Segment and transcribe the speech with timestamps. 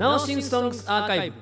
[0.00, 1.36] ナオシンソングスアーカイブ。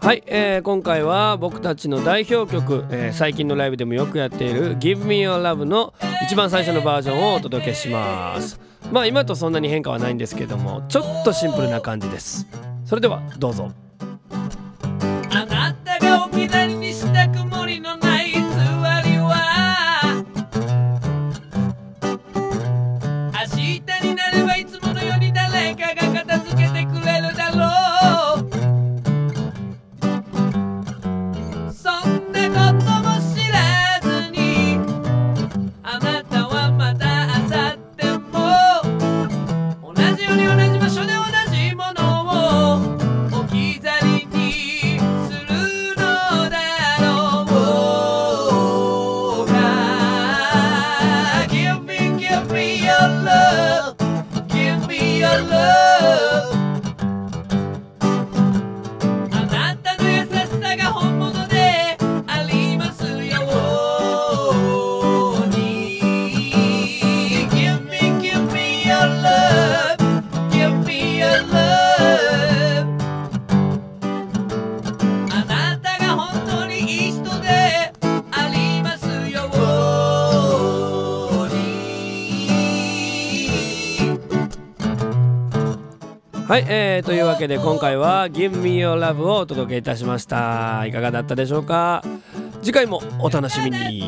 [0.00, 5.92] はい、えー今回は僕たちの代表曲、えー最近のライブでもよくやっている「Give Me Your Love」の
[6.22, 8.58] 一番最初のバージョンをお届けします。
[8.90, 12.46] まあ今とそんなに変化はないんですけどもちょっとシンプルな感じです。
[12.86, 13.70] それではどうぞ。
[86.46, 90.84] はい、えー、というわけで今回は「Give Me Your Love」をお届けいたしました。
[90.86, 92.02] いかがだったでしょうか？
[92.62, 94.04] 次回もお楽しみに。